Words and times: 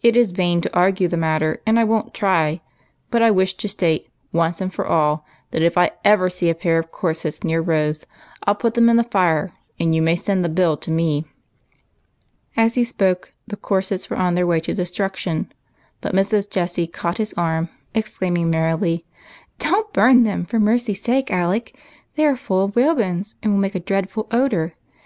It 0.00 0.16
is 0.16 0.32
vain 0.32 0.62
to 0.62 0.74
argue 0.74 1.08
the 1.08 1.18
matter, 1.18 1.60
and 1.66 1.78
I 1.78 1.84
won't 1.84 2.14
try, 2.14 2.62
but 3.10 3.20
I 3.22 3.28
210 3.28 3.28
EIGHT 3.28 3.32
COUSINS. 3.32 3.36
wish 3.36 3.54
to 3.58 3.68
state, 3.68 4.08
once 4.32 4.74
for 4.74 4.86
all, 4.86 5.26
that 5.50 5.60
if 5.60 5.76
I 5.76 5.90
ever 6.06 6.30
see 6.30 6.48
a 6.48 6.54
pair 6.54 6.78
of 6.78 6.90
corsets 6.90 7.44
near 7.44 7.60
Rose, 7.60 8.06
I 8.44 8.52
'11 8.52 8.60
put 8.62 8.72
them 8.72 8.88
in 8.88 8.96
the 8.96 9.04
fire, 9.04 9.52
and 9.78 9.94
you 9.94 10.00
may 10.00 10.16
send 10.16 10.42
the 10.42 10.48
bill 10.48 10.78
to 10.78 10.90
me." 10.90 11.26
As 12.56 12.76
he 12.76 12.82
spoke, 12.84 13.34
the 13.46 13.58
corsets 13.58 14.08
were 14.08 14.16
on 14.16 14.36
their 14.36 14.46
way 14.46 14.60
to 14.60 14.72
de 14.72 14.86
struction, 14.86 15.52
but 16.00 16.14
Mrs. 16.14 16.48
Jessie 16.48 16.86
caught 16.86 17.18
his 17.18 17.34
arm, 17.34 17.68
exclaiming 17.94 18.48
merrily," 18.48 19.04
Don't 19.58 19.92
burn 19.92 20.22
them, 20.22 20.46
for 20.46 20.58
mercy 20.58 20.94
sake. 20.94 21.30
Alec; 21.30 21.78
they 22.14 22.24
are 22.24 22.36
full 22.36 22.64
of 22.64 22.74
whalebones, 22.74 23.34
and 23.42 23.52
will 23.52 23.60
make 23.60 23.74
a 23.74 23.80
dreadful 23.80 24.28
odor. 24.30 24.72